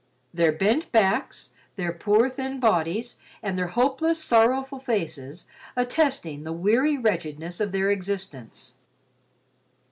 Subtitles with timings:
[0.33, 6.97] Their bent backs, their poor thin bodies and their hopeless, sorrowful faces attesting the weary
[6.97, 8.73] wretchedness of their existence.